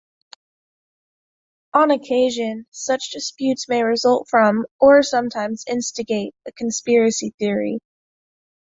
On 1.75 1.91
occasion, 1.91 2.65
such 2.71 3.11
disputes 3.11 3.69
may 3.69 3.83
result 3.83 4.27
from, 4.31 4.65
or 4.79 5.03
sometimes 5.03 5.63
instigate, 5.67 6.33
a 6.47 6.51
conspiracy 6.51 7.35
theory. 7.37 7.77